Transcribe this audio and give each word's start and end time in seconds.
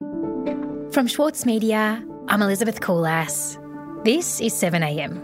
From 0.00 1.08
Schwartz 1.08 1.44
Media, 1.44 2.04
I'm 2.28 2.40
Elizabeth 2.40 2.80
Koolass. 2.80 3.58
This 4.04 4.40
is 4.40 4.54
7am. 4.54 5.22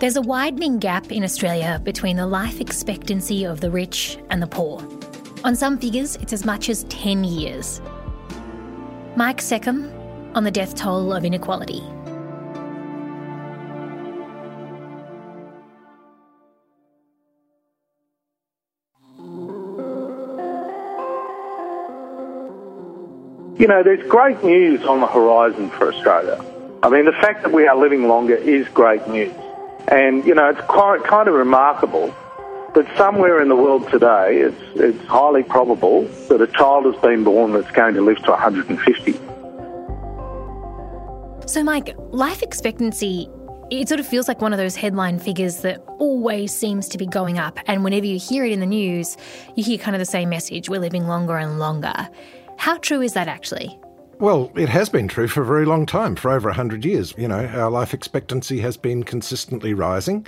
There's 0.00 0.16
a 0.16 0.22
widening 0.22 0.80
gap 0.80 1.12
in 1.12 1.22
Australia 1.22 1.80
between 1.84 2.16
the 2.16 2.26
life 2.26 2.60
expectancy 2.60 3.44
of 3.44 3.60
the 3.60 3.70
rich 3.70 4.18
and 4.30 4.42
the 4.42 4.48
poor. 4.48 4.82
On 5.44 5.54
some 5.54 5.78
figures, 5.78 6.16
it's 6.16 6.32
as 6.32 6.44
much 6.44 6.68
as 6.68 6.84
10 6.84 7.22
years. 7.22 7.80
Mike 9.14 9.40
Seccombe 9.40 9.88
on 10.34 10.42
the 10.42 10.50
death 10.50 10.74
toll 10.74 11.12
of 11.12 11.24
inequality. 11.24 11.82
You 23.56 23.68
know, 23.68 23.84
there's 23.84 24.04
great 24.08 24.42
news 24.42 24.84
on 24.84 25.00
the 25.00 25.06
horizon 25.06 25.70
for 25.70 25.92
Australia. 25.92 26.44
I 26.82 26.88
mean, 26.88 27.04
the 27.04 27.12
fact 27.12 27.44
that 27.44 27.52
we 27.52 27.68
are 27.68 27.76
living 27.76 28.08
longer 28.08 28.34
is 28.34 28.66
great 28.68 29.06
news. 29.06 29.32
And, 29.86 30.24
you 30.26 30.34
know, 30.34 30.48
it's 30.48 30.60
quite, 30.62 31.04
kind 31.04 31.28
of 31.28 31.34
remarkable 31.34 32.12
that 32.74 32.84
somewhere 32.96 33.40
in 33.40 33.48
the 33.48 33.54
world 33.54 33.88
today, 33.90 34.38
it's, 34.38 34.60
it's 34.74 35.06
highly 35.06 35.44
probable 35.44 36.02
that 36.28 36.40
a 36.40 36.48
child 36.48 36.86
has 36.86 36.96
been 36.96 37.22
born 37.22 37.52
that's 37.52 37.70
going 37.70 37.94
to 37.94 38.00
live 38.00 38.18
to 38.24 38.30
150. 38.32 39.12
So, 41.46 41.62
Mike, 41.62 41.94
life 42.10 42.42
expectancy, 42.42 43.28
it 43.70 43.86
sort 43.86 44.00
of 44.00 44.06
feels 44.06 44.26
like 44.26 44.40
one 44.40 44.52
of 44.52 44.58
those 44.58 44.74
headline 44.74 45.20
figures 45.20 45.58
that 45.58 45.78
always 45.98 46.52
seems 46.52 46.88
to 46.88 46.98
be 46.98 47.06
going 47.06 47.38
up. 47.38 47.60
And 47.66 47.84
whenever 47.84 48.06
you 48.06 48.18
hear 48.18 48.44
it 48.44 48.50
in 48.50 48.58
the 48.58 48.66
news, 48.66 49.16
you 49.54 49.62
hear 49.62 49.78
kind 49.78 49.94
of 49.94 50.00
the 50.00 50.06
same 50.06 50.28
message 50.28 50.68
we're 50.68 50.80
living 50.80 51.06
longer 51.06 51.36
and 51.36 51.60
longer. 51.60 52.08
How 52.64 52.78
true 52.78 53.02
is 53.02 53.12
that 53.12 53.28
actually? 53.28 53.78
Well, 54.20 54.50
it 54.56 54.70
has 54.70 54.88
been 54.88 55.06
true 55.06 55.28
for 55.28 55.42
a 55.42 55.44
very 55.44 55.66
long 55.66 55.84
time, 55.84 56.16
for 56.16 56.30
over 56.30 56.48
100 56.48 56.82
years. 56.82 57.12
You 57.18 57.28
know, 57.28 57.44
our 57.44 57.70
life 57.70 57.92
expectancy 57.92 58.60
has 58.60 58.78
been 58.78 59.02
consistently 59.02 59.74
rising, 59.74 60.26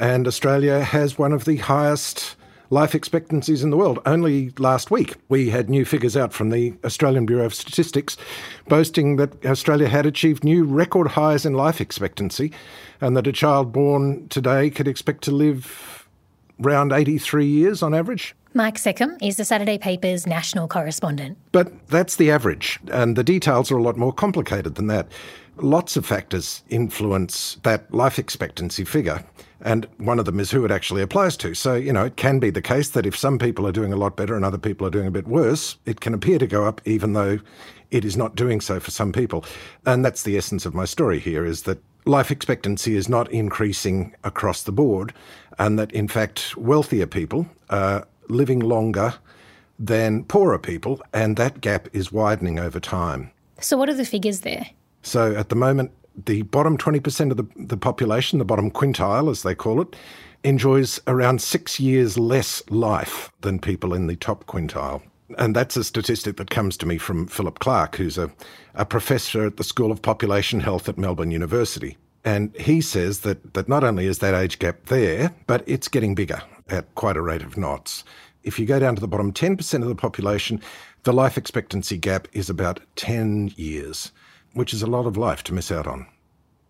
and 0.00 0.26
Australia 0.26 0.82
has 0.82 1.18
one 1.18 1.32
of 1.32 1.44
the 1.44 1.58
highest 1.58 2.34
life 2.70 2.96
expectancies 2.96 3.62
in 3.62 3.70
the 3.70 3.76
world. 3.76 4.00
Only 4.04 4.50
last 4.58 4.90
week, 4.90 5.14
we 5.28 5.50
had 5.50 5.70
new 5.70 5.84
figures 5.84 6.16
out 6.16 6.32
from 6.32 6.50
the 6.50 6.74
Australian 6.84 7.26
Bureau 7.26 7.46
of 7.46 7.54
Statistics 7.54 8.16
boasting 8.66 9.14
that 9.14 9.46
Australia 9.46 9.86
had 9.86 10.04
achieved 10.04 10.42
new 10.42 10.64
record 10.64 11.06
highs 11.06 11.46
in 11.46 11.52
life 11.52 11.80
expectancy, 11.80 12.50
and 13.00 13.16
that 13.16 13.28
a 13.28 13.32
child 13.32 13.72
born 13.72 14.26
today 14.30 14.68
could 14.68 14.88
expect 14.88 15.22
to 15.22 15.30
live 15.30 16.08
around 16.60 16.90
83 16.90 17.46
years 17.46 17.84
on 17.84 17.94
average. 17.94 18.34
Mike 18.58 18.74
Seccombe 18.74 19.16
is 19.22 19.36
the 19.36 19.44
Saturday 19.44 19.78
paper's 19.78 20.26
national 20.26 20.66
correspondent. 20.66 21.38
But 21.52 21.86
that's 21.86 22.16
the 22.16 22.32
average, 22.32 22.80
and 22.90 23.14
the 23.14 23.22
details 23.22 23.70
are 23.70 23.78
a 23.78 23.82
lot 23.82 23.96
more 23.96 24.12
complicated 24.12 24.74
than 24.74 24.88
that. 24.88 25.06
Lots 25.58 25.96
of 25.96 26.04
factors 26.04 26.64
influence 26.68 27.58
that 27.62 27.94
life 27.94 28.18
expectancy 28.18 28.84
figure, 28.84 29.24
and 29.60 29.86
one 29.98 30.18
of 30.18 30.24
them 30.24 30.40
is 30.40 30.50
who 30.50 30.64
it 30.64 30.72
actually 30.72 31.02
applies 31.02 31.36
to. 31.36 31.54
So, 31.54 31.76
you 31.76 31.92
know, 31.92 32.06
it 32.06 32.16
can 32.16 32.40
be 32.40 32.50
the 32.50 32.60
case 32.60 32.88
that 32.88 33.06
if 33.06 33.16
some 33.16 33.38
people 33.38 33.64
are 33.64 33.70
doing 33.70 33.92
a 33.92 33.96
lot 33.96 34.16
better 34.16 34.34
and 34.34 34.44
other 34.44 34.58
people 34.58 34.84
are 34.88 34.90
doing 34.90 35.06
a 35.06 35.12
bit 35.12 35.28
worse, 35.28 35.76
it 35.86 36.00
can 36.00 36.12
appear 36.12 36.40
to 36.40 36.48
go 36.48 36.66
up 36.66 36.80
even 36.84 37.12
though 37.12 37.38
it 37.92 38.04
is 38.04 38.16
not 38.16 38.34
doing 38.34 38.60
so 38.60 38.80
for 38.80 38.90
some 38.90 39.12
people. 39.12 39.44
And 39.86 40.04
that's 40.04 40.24
the 40.24 40.36
essence 40.36 40.66
of 40.66 40.74
my 40.74 40.84
story 40.84 41.20
here 41.20 41.44
is 41.44 41.62
that 41.62 41.78
life 42.06 42.32
expectancy 42.32 42.96
is 42.96 43.08
not 43.08 43.30
increasing 43.30 44.16
across 44.24 44.64
the 44.64 44.72
board, 44.72 45.14
and 45.60 45.78
that 45.78 45.92
in 45.92 46.08
fact, 46.08 46.56
wealthier 46.56 47.06
people 47.06 47.46
are 47.70 48.04
living 48.30 48.60
longer 48.60 49.14
than 49.78 50.24
poorer 50.24 50.58
people, 50.58 51.00
and 51.12 51.36
that 51.36 51.60
gap 51.60 51.88
is 51.92 52.10
widening 52.10 52.58
over 52.58 52.80
time. 52.80 53.30
So, 53.60 53.76
what 53.76 53.88
are 53.88 53.94
the 53.94 54.04
figures 54.04 54.40
there? 54.40 54.66
So, 55.02 55.34
at 55.34 55.48
the 55.48 55.56
moment, 55.56 55.92
the 56.26 56.42
bottom 56.42 56.76
20% 56.76 57.30
of 57.30 57.36
the, 57.36 57.46
the 57.56 57.76
population, 57.76 58.38
the 58.38 58.44
bottom 58.44 58.70
quintile 58.70 59.30
as 59.30 59.42
they 59.42 59.54
call 59.54 59.80
it, 59.80 59.94
enjoys 60.44 61.00
around 61.06 61.40
six 61.40 61.78
years 61.80 62.18
less 62.18 62.62
life 62.70 63.32
than 63.40 63.58
people 63.58 63.94
in 63.94 64.06
the 64.06 64.16
top 64.16 64.46
quintile. 64.46 65.02
And 65.36 65.54
that's 65.54 65.76
a 65.76 65.84
statistic 65.84 66.36
that 66.38 66.50
comes 66.50 66.76
to 66.78 66.86
me 66.86 66.96
from 66.96 67.26
Philip 67.26 67.58
Clarke, 67.58 67.96
who's 67.96 68.16
a, 68.16 68.30
a 68.74 68.86
professor 68.86 69.44
at 69.44 69.58
the 69.58 69.64
School 69.64 69.92
of 69.92 70.00
Population 70.00 70.60
Health 70.60 70.88
at 70.88 70.96
Melbourne 70.96 71.30
University. 71.30 71.98
And 72.24 72.54
he 72.56 72.80
says 72.80 73.20
that, 73.20 73.54
that 73.54 73.68
not 73.68 73.84
only 73.84 74.06
is 74.06 74.18
that 74.18 74.34
age 74.34 74.58
gap 74.58 74.86
there, 74.86 75.34
but 75.46 75.62
it's 75.66 75.88
getting 75.88 76.14
bigger 76.14 76.42
at 76.68 76.94
quite 76.94 77.16
a 77.16 77.22
rate 77.22 77.42
of 77.42 77.56
knots. 77.56 78.04
If 78.48 78.58
you 78.58 78.64
go 78.64 78.78
down 78.78 78.94
to 78.94 79.00
the 79.02 79.06
bottom 79.06 79.30
10% 79.30 79.82
of 79.82 79.88
the 79.88 79.94
population, 79.94 80.62
the 81.02 81.12
life 81.12 81.36
expectancy 81.36 81.98
gap 81.98 82.28
is 82.32 82.48
about 82.48 82.80
10 82.96 83.52
years, 83.56 84.10
which 84.54 84.72
is 84.72 84.80
a 84.80 84.86
lot 84.86 85.04
of 85.04 85.18
life 85.18 85.42
to 85.44 85.52
miss 85.52 85.70
out 85.70 85.86
on. 85.86 86.06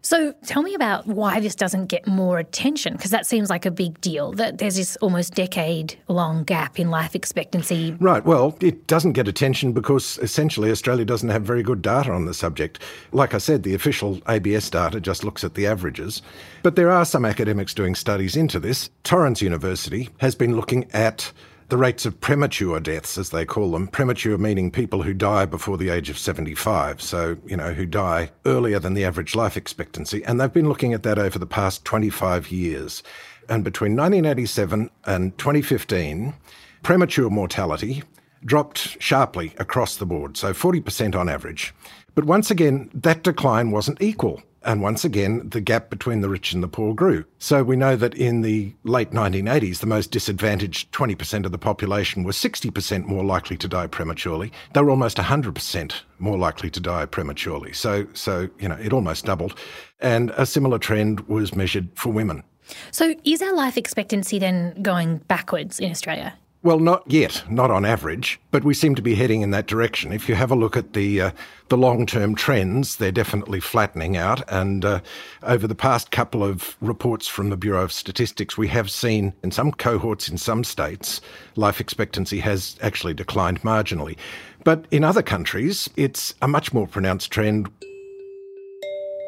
So 0.02 0.32
tell 0.44 0.62
me 0.62 0.74
about 0.74 1.06
why 1.06 1.38
this 1.38 1.54
doesn't 1.54 1.86
get 1.86 2.06
more 2.06 2.38
attention, 2.38 2.94
because 2.94 3.12
that 3.12 3.26
seems 3.26 3.48
like 3.48 3.64
a 3.64 3.70
big 3.70 4.00
deal, 4.00 4.32
that 4.32 4.58
there's 4.58 4.74
this 4.74 4.96
almost 4.96 5.34
decade 5.34 5.96
long 6.08 6.42
gap 6.42 6.80
in 6.80 6.90
life 6.90 7.14
expectancy. 7.14 7.96
Right, 8.00 8.24
well, 8.24 8.56
it 8.60 8.88
doesn't 8.88 9.12
get 9.12 9.28
attention 9.28 9.72
because 9.72 10.18
essentially 10.20 10.70
Australia 10.72 11.04
doesn't 11.04 11.28
have 11.28 11.42
very 11.42 11.62
good 11.62 11.82
data 11.82 12.10
on 12.10 12.24
the 12.24 12.34
subject. 12.34 12.80
Like 13.12 13.34
I 13.34 13.38
said, 13.38 13.62
the 13.62 13.74
official 13.74 14.20
ABS 14.28 14.68
data 14.70 15.00
just 15.00 15.22
looks 15.22 15.44
at 15.44 15.54
the 15.54 15.66
averages. 15.66 16.22
But 16.64 16.74
there 16.74 16.90
are 16.90 17.04
some 17.04 17.24
academics 17.24 17.74
doing 17.74 17.94
studies 17.94 18.34
into 18.34 18.58
this. 18.58 18.90
Torrens 19.04 19.42
University 19.42 20.08
has 20.18 20.34
been 20.34 20.56
looking 20.56 20.90
at 20.92 21.30
the 21.68 21.76
rates 21.76 22.06
of 22.06 22.20
premature 22.20 22.80
deaths, 22.80 23.18
as 23.18 23.30
they 23.30 23.44
call 23.44 23.72
them. 23.72 23.88
Premature 23.88 24.38
meaning 24.38 24.70
people 24.70 25.02
who 25.02 25.12
die 25.12 25.44
before 25.44 25.76
the 25.76 25.90
age 25.90 26.08
of 26.08 26.18
75, 26.18 27.02
so, 27.02 27.36
you 27.46 27.56
know, 27.56 27.74
who 27.74 27.84
die 27.84 28.30
earlier 28.46 28.78
than 28.78 28.94
the 28.94 29.04
average 29.04 29.34
life 29.34 29.56
expectancy. 29.56 30.24
And 30.24 30.40
they've 30.40 30.52
been 30.52 30.68
looking 30.68 30.94
at 30.94 31.02
that 31.02 31.18
over 31.18 31.38
the 31.38 31.46
past 31.46 31.84
25 31.84 32.50
years. 32.50 33.02
And 33.50 33.64
between 33.64 33.96
1987 33.96 34.90
and 35.04 35.36
2015, 35.36 36.34
premature 36.82 37.30
mortality 37.30 38.02
dropped 38.44 39.00
sharply 39.02 39.52
across 39.58 39.96
the 39.96 40.06
board, 40.06 40.36
so 40.36 40.52
40% 40.52 41.14
on 41.14 41.28
average. 41.28 41.74
But 42.14 42.24
once 42.24 42.50
again, 42.50 42.90
that 42.94 43.22
decline 43.22 43.70
wasn't 43.70 44.00
equal. 44.00 44.42
And 44.68 44.82
once 44.82 45.02
again, 45.02 45.48
the 45.48 45.62
gap 45.62 45.88
between 45.88 46.20
the 46.20 46.28
rich 46.28 46.52
and 46.52 46.62
the 46.62 46.68
poor 46.68 46.92
grew. 46.92 47.24
So 47.38 47.64
we 47.64 47.74
know 47.74 47.96
that 47.96 48.12
in 48.12 48.42
the 48.42 48.74
late 48.84 49.12
1980s, 49.12 49.78
the 49.78 49.86
most 49.86 50.10
disadvantaged 50.10 50.92
20% 50.92 51.46
of 51.46 51.52
the 51.52 51.58
population 51.58 52.22
were 52.22 52.32
60% 52.32 53.06
more 53.06 53.24
likely 53.24 53.56
to 53.56 53.66
die 53.66 53.86
prematurely. 53.86 54.52
They 54.74 54.82
were 54.82 54.90
almost 54.90 55.16
100% 55.16 55.94
more 56.18 56.36
likely 56.36 56.68
to 56.68 56.80
die 56.80 57.06
prematurely. 57.06 57.72
So, 57.72 58.06
so, 58.12 58.50
you 58.58 58.68
know, 58.68 58.74
it 58.74 58.92
almost 58.92 59.24
doubled. 59.24 59.58
And 60.00 60.32
a 60.36 60.44
similar 60.44 60.78
trend 60.78 61.20
was 61.20 61.54
measured 61.54 61.88
for 61.94 62.10
women. 62.12 62.42
So 62.90 63.14
is 63.24 63.40
our 63.40 63.54
life 63.54 63.78
expectancy 63.78 64.38
then 64.38 64.82
going 64.82 65.16
backwards 65.28 65.80
in 65.80 65.90
Australia? 65.90 66.34
Well, 66.60 66.80
not 66.80 67.04
yet, 67.06 67.44
not 67.48 67.70
on 67.70 67.84
average, 67.84 68.40
but 68.50 68.64
we 68.64 68.74
seem 68.74 68.96
to 68.96 69.02
be 69.02 69.14
heading 69.14 69.42
in 69.42 69.52
that 69.52 69.68
direction. 69.68 70.12
If 70.12 70.28
you 70.28 70.34
have 70.34 70.50
a 70.50 70.56
look 70.56 70.76
at 70.76 70.92
the 70.92 71.20
uh, 71.20 71.30
the 71.68 71.76
long 71.76 72.04
term 72.04 72.34
trends, 72.34 72.96
they're 72.96 73.12
definitely 73.12 73.60
flattening 73.60 74.16
out. 74.16 74.42
And 74.50 74.84
uh, 74.84 75.00
over 75.44 75.68
the 75.68 75.76
past 75.76 76.10
couple 76.10 76.42
of 76.42 76.76
reports 76.80 77.28
from 77.28 77.50
the 77.50 77.56
Bureau 77.56 77.84
of 77.84 77.92
Statistics, 77.92 78.58
we 78.58 78.66
have 78.68 78.90
seen 78.90 79.34
in 79.44 79.52
some 79.52 79.70
cohorts 79.70 80.28
in 80.28 80.36
some 80.36 80.64
states, 80.64 81.20
life 81.54 81.80
expectancy 81.80 82.40
has 82.40 82.76
actually 82.82 83.14
declined 83.14 83.62
marginally. 83.62 84.16
But 84.64 84.86
in 84.90 85.04
other 85.04 85.22
countries, 85.22 85.88
it's 85.96 86.34
a 86.42 86.48
much 86.48 86.72
more 86.72 86.88
pronounced 86.88 87.30
trend. 87.30 87.70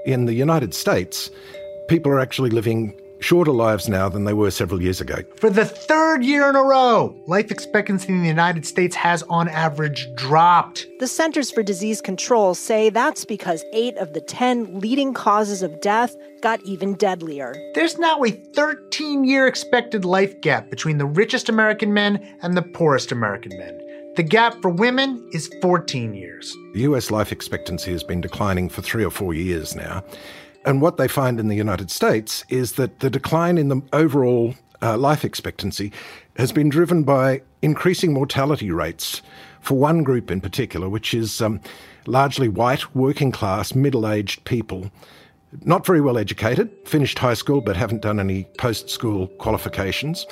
In 0.05 0.25
the 0.25 0.35
United 0.35 0.75
States, 0.75 1.31
people 1.89 2.11
are 2.11 2.19
actually 2.19 2.51
living 2.51 3.01
shorter 3.21 3.53
lives 3.53 3.89
now 3.89 4.09
than 4.09 4.25
they 4.25 4.33
were 4.33 4.51
several 4.51 4.83
years 4.83 5.01
ago. 5.01 5.17
For 5.37 5.51
the 5.51 5.65
third 5.65 6.25
year 6.25 6.49
in 6.49 6.57
a 6.57 6.63
row, 6.63 7.15
life 7.27 7.51
expectancy 7.51 8.09
in 8.09 8.23
the 8.23 8.29
United 8.29 8.67
States 8.67 8.97
has 8.97 9.23
on 9.25 9.49
average 9.49 10.09
dropped. 10.17 10.87
The 10.99 11.07
Centers 11.07 11.51
for 11.51 11.63
Disease 11.63 12.01
Control 12.01 12.55
say 12.55 12.91
that's 12.91 13.25
because 13.25 13.65
eight 13.73 13.97
of 13.99 14.13
the 14.13 14.21
10 14.21 14.81
leading 14.81 15.15
causes 15.15 15.63
of 15.63 15.81
death 15.81 16.17
got 16.41 16.61
even 16.63 16.95
deadlier. 16.95 17.55
There's 17.75 17.99
now 17.99 18.23
a 18.25 18.31
13 18.31 19.25
year 19.25 19.47
expected 19.47 20.05
life 20.05 20.41
gap 20.41 20.71
between 20.71 20.99
the 20.99 21.07
richest 21.07 21.49
American 21.49 21.93
men 21.93 22.37
and 22.43 22.57
the 22.57 22.63
poorest 22.63 23.13
American 23.13 23.57
men. 23.59 23.81
The 24.17 24.23
gap 24.25 24.61
for 24.61 24.71
women 24.71 25.29
is 25.33 25.49
14 25.63 26.15
years. 26.15 26.55
The 26.75 26.81
US 26.81 27.11
life 27.11 27.31
expectancy 27.31 27.93
has 27.93 28.03
been 28.03 28.21
declining 28.21 28.69
for 28.69 28.83
three 28.83 29.05
or 29.05 29.11
four 29.11 29.35
years 29.35 29.77
now. 29.77 30.03
And 30.65 30.83
what 30.83 30.97
they 30.97 31.09
find 31.09 31.41
in 31.41 31.49
the 31.49 31.57
United 31.57 31.91
States 31.91 32.45
is 32.49 32.73
that 32.73 33.01
the 33.01 33.11
decline 33.11 33.57
in 33.57 33.69
the 33.69 33.81
overall 33.93 34.55
uh, 34.83 34.97
life 34.97 35.25
expectancy 35.25 35.93
has 36.37 36.53
been 36.53 36.69
driven 36.69 37.03
by 37.03 37.43
increasing 37.63 38.13
mortality 38.13 38.71
rates 38.71 39.23
for 39.61 39.77
one 39.77 40.03
group 40.03 40.31
in 40.31 40.41
particular, 40.41 40.89
which 40.89 41.15
is 41.15 41.41
um, 41.41 41.61
largely 42.07 42.49
white, 42.49 42.95
working 42.95 43.31
class, 43.31 43.75
middle 43.75 44.09
aged 44.09 44.45
people. 44.45 44.91
Not 45.65 45.85
very 45.85 46.01
well 46.01 46.17
educated, 46.17 46.71
finished 46.85 47.19
high 47.19 47.35
school 47.35 47.61
but 47.61 47.77
haven't 47.77 48.03
done 48.03 48.21
any 48.21 48.45
post 48.59 48.89
school 48.89 49.27
qualifications. 49.39 50.27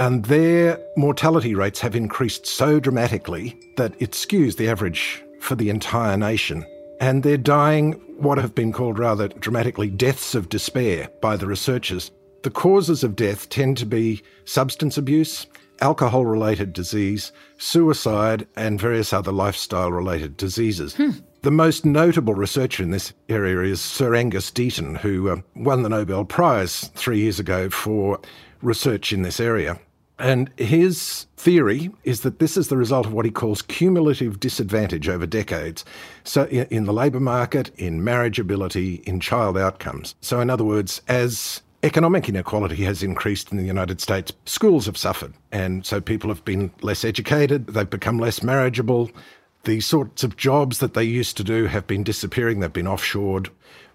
And 0.00 0.24
their 0.26 0.78
mortality 0.96 1.54
rates 1.54 1.80
have 1.80 1.96
increased 1.96 2.46
so 2.46 2.78
dramatically 2.78 3.58
that 3.76 3.94
it 4.00 4.12
skews 4.12 4.56
the 4.56 4.68
average 4.68 5.22
for 5.40 5.54
the 5.54 5.70
entire 5.70 6.16
nation. 6.16 6.64
And 7.00 7.22
they're 7.22 7.36
dying 7.36 7.92
what 8.18 8.38
have 8.38 8.54
been 8.54 8.72
called 8.72 8.98
rather 8.98 9.28
dramatically 9.28 9.88
deaths 9.88 10.34
of 10.34 10.48
despair 10.48 11.08
by 11.20 11.36
the 11.36 11.46
researchers. 11.46 12.10
The 12.42 12.50
causes 12.50 13.04
of 13.04 13.16
death 13.16 13.48
tend 13.48 13.76
to 13.78 13.86
be 13.86 14.22
substance 14.44 14.98
abuse, 14.98 15.46
alcohol 15.80 16.26
related 16.26 16.72
disease, 16.72 17.32
suicide, 17.56 18.46
and 18.56 18.80
various 18.80 19.12
other 19.12 19.32
lifestyle 19.32 19.92
related 19.92 20.36
diseases. 20.36 20.94
Hmm. 20.94 21.10
The 21.42 21.50
most 21.52 21.84
notable 21.84 22.34
researcher 22.34 22.82
in 22.82 22.90
this 22.90 23.12
area 23.28 23.72
is 23.72 23.80
Sir 23.80 24.14
Angus 24.14 24.50
Deaton, 24.50 24.98
who 24.98 25.30
uh, 25.30 25.36
won 25.54 25.82
the 25.82 25.88
Nobel 25.88 26.24
Prize 26.24 26.90
three 26.94 27.20
years 27.20 27.38
ago 27.38 27.70
for 27.70 28.20
research 28.60 29.12
in 29.12 29.22
this 29.22 29.38
area. 29.38 29.78
And 30.18 30.50
his 30.56 31.26
theory 31.36 31.90
is 32.02 32.22
that 32.22 32.40
this 32.40 32.56
is 32.56 32.68
the 32.68 32.76
result 32.76 33.06
of 33.06 33.12
what 33.12 33.24
he 33.24 33.30
calls 33.30 33.62
cumulative 33.62 34.40
disadvantage 34.40 35.08
over 35.08 35.26
decades. 35.26 35.84
So, 36.24 36.46
in 36.46 36.84
the 36.86 36.92
labour 36.92 37.20
market, 37.20 37.70
in 37.76 38.00
marriageability, 38.00 39.02
in 39.04 39.20
child 39.20 39.56
outcomes. 39.56 40.16
So, 40.20 40.40
in 40.40 40.50
other 40.50 40.64
words, 40.64 41.02
as 41.06 41.62
economic 41.82 42.28
inequality 42.28 42.84
has 42.84 43.02
increased 43.02 43.52
in 43.52 43.58
the 43.58 43.64
United 43.64 44.00
States, 44.00 44.32
schools 44.44 44.86
have 44.86 44.96
suffered. 44.96 45.32
And 45.52 45.86
so 45.86 46.00
people 46.00 46.28
have 46.28 46.44
been 46.44 46.72
less 46.82 47.04
educated, 47.04 47.68
they've 47.68 47.88
become 47.88 48.18
less 48.18 48.42
marriageable. 48.42 49.10
The 49.64 49.80
sorts 49.80 50.24
of 50.24 50.36
jobs 50.36 50.78
that 50.78 50.94
they 50.94 51.04
used 51.04 51.36
to 51.36 51.44
do 51.44 51.66
have 51.66 51.86
been 51.86 52.02
disappearing, 52.02 52.60
they've 52.60 52.72
been 52.72 52.86
offshored. 52.86 53.48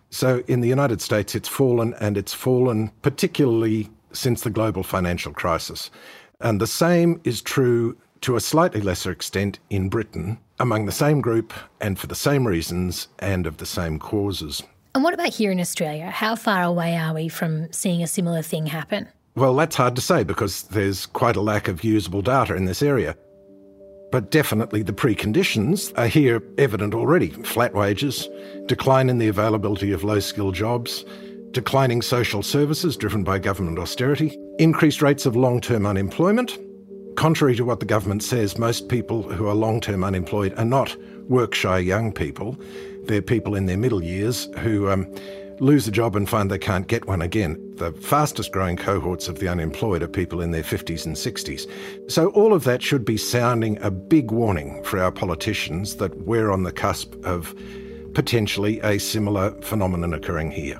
So, 0.10 0.44
in 0.48 0.62
the 0.62 0.70
United 0.70 1.02
States, 1.02 1.34
it's 1.34 1.50
fallen, 1.50 1.96
and 2.00 2.18
it's 2.18 2.34
fallen 2.34 2.92
particularly 3.02 3.90
since 4.14 4.42
the 4.42 4.50
global 4.50 4.84
financial 4.84 5.34
crisis. 5.34 5.92
And 6.40 6.60
the 6.60 6.68
same 6.68 7.20
is 7.24 7.42
true 7.42 7.98
to 8.22 8.36
a 8.36 8.42
slightly 8.42 8.82
lesser 8.82 9.12
extent 9.12 9.60
in 9.70 9.90
Britain, 9.90 10.38
among 10.60 10.86
the 10.86 10.92
same 10.92 11.20
group 11.20 11.54
and 11.82 12.00
for 12.00 12.08
the 12.08 12.16
same 12.16 12.48
reasons 12.48 13.08
and 13.20 13.46
of 13.46 13.58
the 13.58 13.66
same 13.66 14.00
causes. 14.00 14.64
And 14.96 15.04
what 15.04 15.14
about 15.14 15.34
here 15.34 15.52
in 15.52 15.60
Australia? 15.60 16.10
How 16.10 16.36
far 16.36 16.64
away 16.64 16.96
are 16.96 17.14
we 17.14 17.28
from 17.28 17.72
seeing 17.74 18.02
a 18.02 18.08
similar 18.08 18.42
thing 18.42 18.68
happen? 18.68 19.10
Well, 19.36 19.56
that's 19.56 19.76
hard 19.76 19.96
to 19.96 20.02
say 20.02 20.24
because 20.24 20.64
there's 20.64 21.08
quite 21.08 21.36
a 21.36 21.42
lack 21.42 21.68
of 21.68 21.84
usable 21.84 22.22
data 22.22 22.56
in 22.56 22.66
this 22.66 22.84
area. 22.84 23.18
But 24.12 24.30
definitely 24.30 24.84
the 24.84 24.94
preconditions 24.94 25.92
are 25.98 26.08
here 26.08 26.44
evident 26.60 26.94
already 26.94 27.30
flat 27.30 27.74
wages, 27.74 28.30
decline 28.68 29.10
in 29.10 29.18
the 29.18 29.28
availability 29.28 29.92
of 29.92 30.04
low 30.04 30.20
skilled 30.20 30.54
jobs, 30.54 31.04
declining 31.54 32.02
social 32.02 32.44
services 32.44 32.98
driven 32.98 33.24
by 33.24 33.40
government 33.40 33.80
austerity, 33.80 34.38
increased 34.60 35.02
rates 35.02 35.26
of 35.26 35.36
long 35.36 35.62
term 35.62 35.86
unemployment. 35.86 36.58
Contrary 37.16 37.56
to 37.56 37.64
what 37.64 37.80
the 37.80 37.86
government 37.86 38.24
says, 38.24 38.58
most 38.58 38.90
people 38.90 39.22
who 39.22 39.48
are 39.48 39.54
long 39.54 39.80
term 39.80 40.04
unemployed 40.04 40.54
are 40.58 40.66
not 40.66 40.96
work 41.30 41.54
shy 41.54 41.78
young 41.78 42.12
people. 42.12 42.58
They're 43.06 43.22
people 43.22 43.56
in 43.56 43.68
their 43.68 43.78
middle 43.78 44.04
years 44.04 44.50
who 44.58 44.90
um, 44.90 45.14
lose 45.60 45.88
a 45.88 45.92
job 45.92 46.16
and 46.16 46.28
find 46.28 46.50
they 46.50 46.58
can't 46.58 46.88
get 46.88 47.08
one 47.08 47.22
again. 47.22 47.60
The 47.76 47.92
fastest 47.92 48.52
growing 48.52 48.76
cohorts 48.76 49.28
of 49.28 49.40
the 49.40 49.48
unemployed 49.48 50.02
are 50.02 50.08
people 50.08 50.42
in 50.42 50.52
their 50.52 50.64
50s 50.64 51.06
and 51.06 51.16
60s. 51.16 52.12
So, 52.12 52.30
all 52.30 52.54
of 52.54 52.64
that 52.64 52.82
should 52.82 53.06
be 53.06 53.18
sounding 53.18 53.82
a 53.82 53.92
big 53.92 54.32
warning 54.32 54.84
for 54.84 55.00
our 55.00 55.12
politicians 55.12 55.98
that 55.98 56.26
we're 56.26 56.52
on 56.52 56.64
the 56.64 56.72
cusp 56.72 57.14
of 57.26 57.56
potentially 58.14 58.80
a 58.82 58.98
similar 58.98 59.52
phenomenon 59.62 60.14
occurring 60.14 60.52
here. 60.52 60.80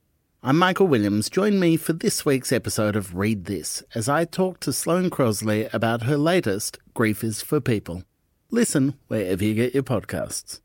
I'm 0.43 0.57
Michael 0.57 0.87
Williams. 0.87 1.29
Join 1.29 1.59
me 1.59 1.77
for 1.77 1.93
this 1.93 2.25
week's 2.25 2.51
episode 2.51 2.95
of 2.95 3.15
Read 3.15 3.45
This 3.45 3.83
as 3.93 4.09
I 4.09 4.25
talk 4.25 4.59
to 4.61 4.73
Sloane 4.73 5.11
Crosley 5.11 5.71
about 5.71 6.01
her 6.01 6.17
latest, 6.17 6.79
Grief 6.95 7.23
is 7.23 7.43
for 7.43 7.61
People. 7.61 8.05
Listen 8.49 8.95
wherever 9.07 9.43
you 9.43 9.53
get 9.53 9.75
your 9.75 9.83
podcasts. 9.83 10.59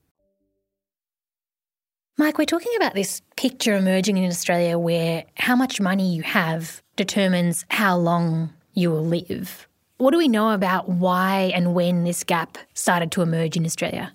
Mike, 2.17 2.38
we're 2.38 2.46
talking 2.46 2.73
about 2.78 2.94
this 2.94 3.20
picture 3.37 3.76
emerging 3.76 4.17
in 4.17 4.25
Australia 4.25 4.78
where 4.78 5.26
how 5.34 5.55
much 5.55 5.78
money 5.78 6.11
you 6.11 6.23
have 6.23 6.81
determines 6.96 7.67
how 7.69 7.99
long 7.99 8.55
you 8.73 8.90
will 8.90 9.05
live. 9.05 9.69
What 9.99 10.12
do 10.12 10.17
we 10.17 10.26
know 10.26 10.52
about 10.52 10.88
why 10.88 11.52
and 11.55 11.75
when 11.75 12.05
this 12.05 12.25
gap 12.25 12.56
started 12.73 13.12
to 13.12 13.20
emerge 13.20 13.58
in 13.58 13.67
Australia? 13.67 14.14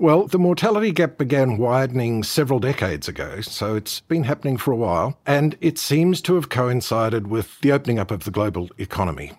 Well, 0.00 0.28
the 0.28 0.38
mortality 0.38 0.92
gap 0.92 1.18
began 1.18 1.58
widening 1.58 2.22
several 2.22 2.58
decades 2.58 3.06
ago, 3.06 3.42
so 3.42 3.76
it's 3.76 4.00
been 4.00 4.24
happening 4.24 4.56
for 4.56 4.72
a 4.72 4.76
while, 4.76 5.18
and 5.26 5.58
it 5.60 5.76
seems 5.76 6.22
to 6.22 6.36
have 6.36 6.48
coincided 6.48 7.26
with 7.26 7.60
the 7.60 7.72
opening 7.72 7.98
up 7.98 8.10
of 8.10 8.24
the 8.24 8.30
global 8.30 8.70
economy 8.78 9.32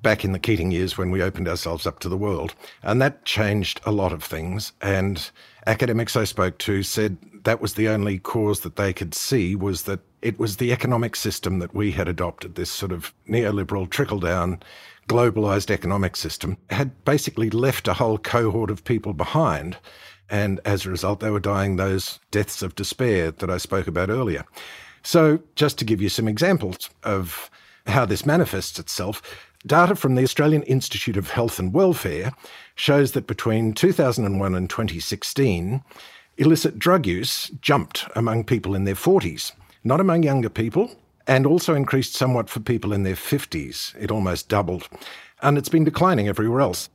back 0.00 0.24
in 0.24 0.32
the 0.32 0.38
Keating 0.38 0.70
years 0.70 0.96
when 0.96 1.10
we 1.10 1.22
opened 1.22 1.46
ourselves 1.46 1.86
up 1.86 1.98
to 1.98 2.08
the 2.08 2.16
world. 2.16 2.54
And 2.82 3.02
that 3.02 3.26
changed 3.26 3.82
a 3.84 3.92
lot 3.92 4.14
of 4.14 4.24
things. 4.24 4.72
And 4.80 5.30
academics 5.66 6.16
I 6.16 6.24
spoke 6.24 6.56
to 6.60 6.82
said 6.82 7.18
that 7.44 7.60
was 7.60 7.74
the 7.74 7.88
only 7.90 8.18
cause 8.18 8.60
that 8.60 8.76
they 8.76 8.94
could 8.94 9.12
see 9.12 9.54
was 9.56 9.82
that 9.82 10.00
it 10.22 10.38
was 10.38 10.56
the 10.56 10.72
economic 10.72 11.16
system 11.16 11.58
that 11.60 11.74
we 11.74 11.92
had 11.92 12.08
adopted, 12.08 12.54
this 12.54 12.70
sort 12.70 12.92
of 12.92 13.12
neoliberal 13.28 13.88
trickle 13.88 14.20
down 14.20 14.62
globalized 15.08 15.70
economic 15.70 16.14
system 16.16 16.58
had 16.70 17.04
basically 17.04 17.50
left 17.50 17.88
a 17.88 17.94
whole 17.94 18.18
cohort 18.18 18.70
of 18.70 18.84
people 18.84 19.14
behind. 19.14 19.78
And 20.28 20.60
as 20.64 20.84
a 20.84 20.90
result, 20.90 21.20
they 21.20 21.30
were 21.30 21.40
dying 21.40 21.76
those 21.76 22.20
deaths 22.30 22.62
of 22.62 22.74
despair 22.74 23.30
that 23.30 23.50
I 23.50 23.56
spoke 23.56 23.86
about 23.86 24.10
earlier. 24.10 24.44
So, 25.02 25.40
just 25.54 25.78
to 25.78 25.84
give 25.84 26.02
you 26.02 26.10
some 26.10 26.28
examples 26.28 26.90
of 27.02 27.50
how 27.86 28.04
this 28.04 28.26
manifests 28.26 28.78
itself, 28.78 29.22
data 29.66 29.96
from 29.96 30.14
the 30.14 30.22
Australian 30.22 30.62
Institute 30.64 31.16
of 31.16 31.30
Health 31.30 31.58
and 31.58 31.72
Welfare 31.72 32.32
shows 32.74 33.12
that 33.12 33.26
between 33.26 33.72
2001 33.72 34.54
and 34.54 34.68
2016, 34.68 35.82
illicit 36.36 36.78
drug 36.78 37.06
use 37.06 37.50
jumped 37.62 38.06
among 38.14 38.44
people 38.44 38.74
in 38.74 38.84
their 38.84 38.94
40s, 38.94 39.52
not 39.84 40.00
among 40.00 40.22
younger 40.22 40.48
people, 40.48 40.90
and 41.26 41.46
also 41.46 41.74
increased 41.74 42.14
somewhat 42.14 42.48
for 42.48 42.60
people 42.60 42.92
in 42.92 43.02
their 43.02 43.14
50s. 43.14 43.94
It 44.00 44.10
almost 44.10 44.48
doubled. 44.48 44.88
And 45.42 45.58
it's 45.58 45.68
been 45.68 45.84
declining 45.84 46.26
everywhere 46.26 46.60
else. 46.60 46.88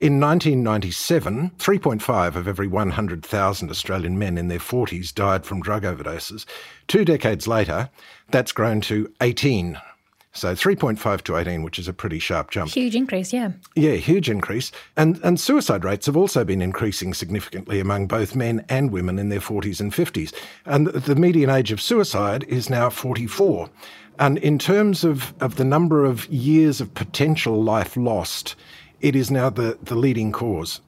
In 0.00 0.20
1997, 0.20 1.52
3.5 1.58 2.36
of 2.36 2.46
every 2.46 2.68
100,000 2.68 3.70
Australian 3.70 4.18
men 4.18 4.38
in 4.38 4.46
their 4.46 4.60
40s 4.60 5.12
died 5.12 5.44
from 5.44 5.60
drug 5.60 5.82
overdoses. 5.82 6.44
Two 6.86 7.04
decades 7.04 7.48
later, 7.48 7.90
that's 8.30 8.52
grown 8.52 8.80
to 8.82 9.12
18 9.20 9.80
so 10.32 10.54
3.5 10.54 11.22
to 11.22 11.36
18, 11.36 11.62
which 11.62 11.78
is 11.78 11.88
a 11.88 11.92
pretty 11.92 12.18
sharp 12.18 12.50
jump. 12.50 12.70
Huge 12.70 12.94
increase, 12.94 13.32
yeah. 13.32 13.52
Yeah, 13.74 13.94
huge 13.94 14.28
increase. 14.28 14.70
And, 14.96 15.18
and 15.24 15.40
suicide 15.40 15.84
rates 15.84 16.06
have 16.06 16.16
also 16.16 16.44
been 16.44 16.62
increasing 16.62 17.14
significantly 17.14 17.80
among 17.80 18.06
both 18.06 18.36
men 18.36 18.64
and 18.68 18.90
women 18.90 19.18
in 19.18 19.30
their 19.30 19.40
40s 19.40 19.80
and 19.80 19.92
50s. 19.92 20.32
And 20.66 20.88
the 20.88 21.16
median 21.16 21.50
age 21.50 21.72
of 21.72 21.80
suicide 21.80 22.44
is 22.44 22.70
now 22.70 22.90
44. 22.90 23.68
And 24.18 24.38
in 24.38 24.58
terms 24.58 25.04
of, 25.04 25.32
of 25.40 25.56
the 25.56 25.64
number 25.64 26.04
of 26.04 26.26
years 26.26 26.80
of 26.80 26.92
potential 26.94 27.62
life 27.62 27.96
lost, 27.96 28.54
it 29.00 29.16
is 29.16 29.30
now 29.30 29.48
the, 29.48 29.78
the 29.82 29.94
leading 29.94 30.32
cause. 30.32 30.80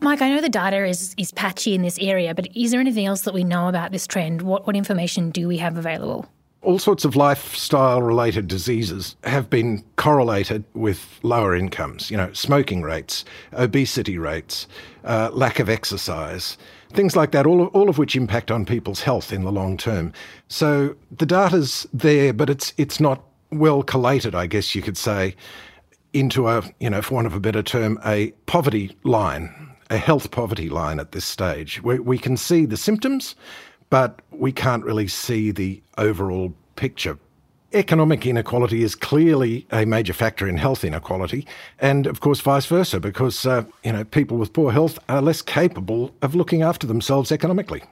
Mike, 0.00 0.22
I 0.22 0.30
know 0.30 0.40
the 0.40 0.48
data 0.48 0.84
is, 0.84 1.14
is 1.18 1.32
patchy 1.32 1.74
in 1.74 1.82
this 1.82 1.98
area, 1.98 2.34
but 2.34 2.46
is 2.56 2.70
there 2.70 2.80
anything 2.80 3.06
else 3.06 3.22
that 3.22 3.34
we 3.34 3.42
know 3.42 3.68
about 3.68 3.90
this 3.90 4.06
trend? 4.06 4.42
What, 4.42 4.64
what 4.66 4.76
information 4.76 5.30
do 5.30 5.48
we 5.48 5.56
have 5.58 5.76
available? 5.76 6.28
All 6.60 6.78
sorts 6.78 7.04
of 7.04 7.14
lifestyle 7.14 8.02
related 8.02 8.48
diseases 8.48 9.14
have 9.22 9.48
been 9.48 9.84
correlated 9.96 10.64
with 10.74 11.20
lower 11.22 11.54
incomes, 11.54 12.10
you 12.10 12.16
know, 12.16 12.32
smoking 12.32 12.82
rates, 12.82 13.24
obesity 13.52 14.18
rates, 14.18 14.66
uh, 15.04 15.30
lack 15.32 15.60
of 15.60 15.68
exercise, 15.68 16.58
things 16.92 17.14
like 17.14 17.30
that, 17.30 17.46
all 17.46 17.62
of, 17.62 17.68
all 17.68 17.88
of 17.88 17.96
which 17.96 18.16
impact 18.16 18.50
on 18.50 18.64
people's 18.64 19.00
health 19.00 19.32
in 19.32 19.44
the 19.44 19.52
long 19.52 19.76
term. 19.76 20.12
So 20.48 20.96
the 21.16 21.26
data's 21.26 21.86
there, 21.92 22.32
but 22.32 22.50
it's, 22.50 22.74
it's 22.76 22.98
not 22.98 23.22
well 23.52 23.84
collated, 23.84 24.34
I 24.34 24.46
guess 24.46 24.74
you 24.74 24.82
could 24.82 24.96
say, 24.96 25.36
into 26.12 26.48
a, 26.48 26.62
you 26.80 26.90
know, 26.90 27.02
for 27.02 27.14
want 27.14 27.28
of 27.28 27.34
a 27.34 27.40
better 27.40 27.62
term, 27.62 28.00
a 28.04 28.32
poverty 28.46 28.96
line, 29.04 29.54
a 29.90 29.96
health 29.96 30.30
poverty 30.32 30.68
line 30.68 30.98
at 30.98 31.12
this 31.12 31.24
stage. 31.24 31.82
We, 31.82 31.98
we 31.98 32.18
can 32.18 32.36
see 32.36 32.66
the 32.66 32.76
symptoms, 32.76 33.36
but 33.90 34.20
we 34.30 34.52
can't 34.52 34.84
really 34.84 35.08
see 35.08 35.50
the 35.50 35.82
overall 35.96 36.54
picture. 36.76 37.18
Economic 37.74 38.24
inequality 38.26 38.82
is 38.82 38.94
clearly 38.94 39.66
a 39.70 39.84
major 39.84 40.14
factor 40.14 40.48
in 40.48 40.56
health 40.56 40.84
inequality, 40.84 41.46
and 41.78 42.06
of 42.06 42.20
course, 42.20 42.40
vice 42.40 42.64
versa, 42.64 42.98
because 42.98 43.44
uh, 43.44 43.62
you 43.84 43.92
know 43.92 44.04
people 44.04 44.38
with 44.38 44.54
poor 44.54 44.72
health 44.72 44.98
are 45.08 45.20
less 45.20 45.42
capable 45.42 46.14
of 46.22 46.34
looking 46.34 46.62
after 46.62 46.86
themselves 46.86 47.30
economically. 47.30 47.82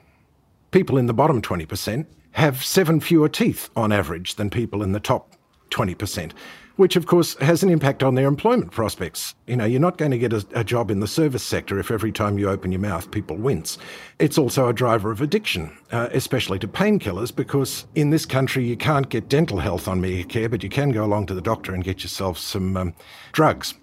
People 0.71 0.97
in 0.97 1.05
the 1.05 1.13
bottom 1.13 1.41
20% 1.41 2.05
have 2.31 2.63
seven 2.63 2.99
fewer 2.99 3.29
teeth 3.29 3.69
on 3.75 3.91
average 3.91 4.35
than 4.35 4.49
people 4.49 4.83
in 4.83 4.91
the 4.91 4.99
top 4.99 5.33
20% 5.69 6.31
which 6.77 6.95
of 6.95 7.05
course 7.05 7.35
has 7.39 7.61
an 7.61 7.69
impact 7.69 8.01
on 8.01 8.15
their 8.15 8.27
employment 8.27 8.71
prospects. 8.71 9.35
You 9.45 9.57
know, 9.57 9.65
you're 9.65 9.81
not 9.81 9.97
going 9.97 10.11
to 10.11 10.17
get 10.17 10.33
a, 10.33 10.45
a, 10.53 10.63
job 10.63 10.89
in 10.89 10.99
the 10.99 11.07
service 11.07 11.43
sector 11.43 11.79
if 11.79 11.91
every 11.91 12.11
time 12.11 12.37
you 12.37 12.49
open 12.49 12.71
your 12.71 12.81
mouth 12.81 13.11
people 13.11 13.35
wince. 13.35 13.77
It's 14.19 14.37
also 14.37 14.67
a 14.67 14.73
driver 14.73 15.11
of 15.11 15.21
addiction, 15.21 15.77
uh, 15.91 16.09
especially 16.11 16.59
to 16.59 16.67
painkillers, 16.67 17.35
because 17.35 17.85
in 17.95 18.09
this 18.09 18.25
country 18.25 18.65
you 18.65 18.77
can't 18.77 19.09
get 19.09 19.29
dental 19.29 19.59
health 19.59 19.87
on 19.87 20.01
Medicare, 20.01 20.49
but 20.49 20.63
you 20.63 20.69
can 20.69 20.91
go 20.91 21.03
along 21.03 21.25
to 21.27 21.33
the 21.33 21.41
doctor 21.41 21.73
and 21.73 21.83
get 21.83 22.03
yourself 22.03 22.37
some 22.37 22.77
um, 22.77 22.93
drugs. 23.31 23.73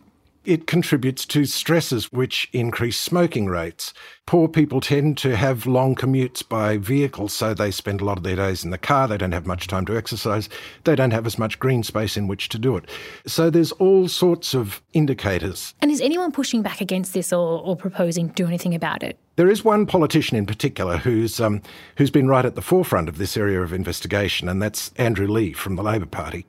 It 0.45 0.67
contributes 0.67 1.25
to 1.27 1.47
stresses 1.47 2.13
which 2.13 2.51
increase 2.53 3.01
smoking 3.01 3.47
rates. 3.47 3.95
Poor 4.27 4.47
people 4.47 4.83
tend 4.83 5.17
to 5.19 5.37
have 5.37 5.67
long 5.67 5.95
commutes 5.95 6.47
by 6.47 6.77
vehicle, 6.77 7.29
so 7.29 7.55
they 7.55 7.71
spend 7.71 8.03
a 8.03 8.05
lot 8.05 8.19
of 8.19 8.25
their 8.25 8.37
days 8.37 8.63
in 8.63 8.71
the 8.71 8.77
car. 8.77 9.09
They 9.09 9.17
don't 9.17 9.33
have 9.33 9.47
much 9.47 9.69
time 9.69 9.87
to 9.87 9.97
exercise. 9.97 10.51
They 10.85 10.97
don't 10.97 11.13
have 11.13 11.25
as 11.25 11.39
much 11.39 11.59
green 11.59 11.83
space 11.83 12.19
in 12.19 12.29
which 12.29 12.51
to 12.51 12.59
do 12.59 12.77
it. 12.77 12.91
So 13.27 13.49
there's 13.49 13.73
all 13.73 14.07
sorts 14.07 14.53
of 14.53 14.83
indicators. 14.93 15.75
And 15.81 15.91
is 15.91 16.03
anyone 16.03 16.31
pushing 16.31 16.61
back 16.61 16.83
against 16.83 17.15
this 17.15 17.33
or, 17.33 17.61
or 17.61 17.75
proposing 17.75 18.29
to 18.29 18.35
do 18.35 18.47
anything 18.47 18.75
about 18.75 19.03
it? 19.03 19.19
There 19.37 19.49
is 19.49 19.65
one 19.65 19.87
politician 19.87 20.37
in 20.37 20.45
particular 20.45 20.99
who's 20.99 21.41
um, 21.41 21.63
who's 21.97 22.11
been 22.11 22.29
right 22.29 22.45
at 22.45 22.55
the 22.55 22.63
forefront 22.63 23.09
of 23.09 23.17
this 23.17 23.37
area 23.37 23.63
of 23.63 23.73
investigation, 23.73 24.49
and 24.49 24.61
that's 24.61 24.93
Andrew 24.97 25.27
Leigh 25.27 25.55
from 25.55 25.77
the 25.77 25.83
Labor 25.83 26.07
Party. 26.07 26.47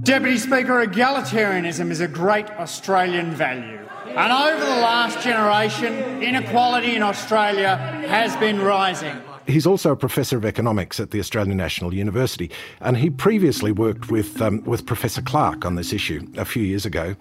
Deputy 0.00 0.38
Speaker, 0.38 0.84
egalitarianism 0.84 1.90
is 1.90 2.00
a 2.00 2.08
great 2.08 2.50
Australian 2.52 3.32
value. 3.32 3.78
And 4.06 4.32
over 4.32 4.64
the 4.64 4.80
last 4.80 5.20
generation, 5.20 6.22
inequality 6.22 6.96
in 6.96 7.02
Australia 7.02 7.76
has 8.08 8.34
been 8.36 8.60
rising. 8.60 9.16
He's 9.46 9.66
also 9.66 9.92
a 9.92 9.96
professor 9.96 10.36
of 10.36 10.44
economics 10.44 10.98
at 10.98 11.10
the 11.10 11.20
Australian 11.20 11.56
National 11.56 11.94
University, 11.94 12.50
and 12.80 12.96
he 12.96 13.10
previously 13.10 13.72
worked 13.72 14.10
with, 14.10 14.40
um, 14.40 14.62
with 14.64 14.86
Professor 14.86 15.22
Clarke 15.22 15.64
on 15.64 15.76
this 15.76 15.92
issue 15.92 16.26
a 16.36 16.44
few 16.44 16.62
years 16.62 16.84
ago. 16.86 17.14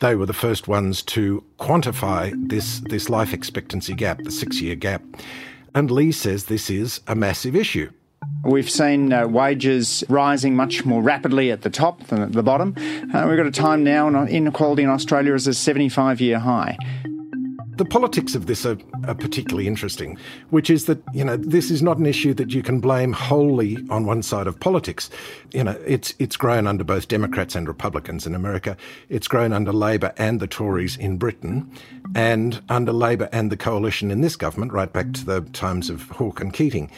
They 0.00 0.14
were 0.14 0.26
the 0.26 0.34
first 0.34 0.68
ones 0.68 1.02
to 1.04 1.42
quantify 1.58 2.32
this, 2.48 2.80
this 2.88 3.08
life 3.08 3.32
expectancy 3.32 3.94
gap, 3.94 4.22
the 4.22 4.30
six 4.30 4.60
year 4.60 4.74
gap. 4.74 5.02
And 5.74 5.90
Leigh 5.90 6.12
says 6.12 6.46
this 6.46 6.70
is 6.70 7.00
a 7.06 7.14
massive 7.14 7.56
issue. 7.56 7.90
We've 8.46 8.70
seen 8.70 9.12
uh, 9.12 9.26
wages 9.26 10.04
rising 10.08 10.54
much 10.54 10.84
more 10.84 11.02
rapidly 11.02 11.50
at 11.50 11.62
the 11.62 11.70
top 11.70 12.04
than 12.04 12.22
at 12.22 12.32
the 12.32 12.44
bottom. 12.44 12.74
Uh, 13.12 13.26
we've 13.26 13.36
got 13.36 13.46
a 13.46 13.50
time 13.50 13.82
now, 13.82 14.06
and 14.06 14.28
inequality 14.28 14.84
in 14.84 14.88
Australia 14.88 15.34
is 15.34 15.48
a 15.48 15.54
75 15.54 16.20
year 16.20 16.38
high. 16.38 16.78
The 17.76 17.84
politics 17.84 18.36
of 18.36 18.46
this 18.46 18.64
are, 18.64 18.78
are, 19.04 19.16
particularly 19.16 19.66
interesting, 19.66 20.16
which 20.50 20.70
is 20.70 20.86
that, 20.86 21.02
you 21.12 21.24
know, 21.24 21.36
this 21.36 21.70
is 21.70 21.82
not 21.82 21.98
an 21.98 22.06
issue 22.06 22.32
that 22.34 22.52
you 22.52 22.62
can 22.62 22.80
blame 22.80 23.12
wholly 23.12 23.78
on 23.90 24.06
one 24.06 24.22
side 24.22 24.46
of 24.46 24.58
politics. 24.60 25.10
You 25.52 25.64
know, 25.64 25.78
it's, 25.84 26.14
it's 26.18 26.36
grown 26.36 26.66
under 26.66 26.84
both 26.84 27.08
Democrats 27.08 27.54
and 27.54 27.68
Republicans 27.68 28.26
in 28.26 28.34
America. 28.34 28.78
It's 29.10 29.28
grown 29.28 29.52
under 29.52 29.72
Labor 29.72 30.14
and 30.16 30.40
the 30.40 30.46
Tories 30.46 30.96
in 30.96 31.18
Britain, 31.18 31.70
and 32.14 32.62
under 32.70 32.92
Labor 32.92 33.28
and 33.30 33.50
the 33.52 33.58
coalition 33.58 34.10
in 34.10 34.20
this 34.20 34.36
government, 34.36 34.72
right 34.72 34.90
back 34.90 35.12
to 35.14 35.26
the 35.26 35.40
times 35.52 35.90
of 35.90 36.08
Hawke 36.10 36.40
and 36.40 36.54
Keating. 36.54 36.90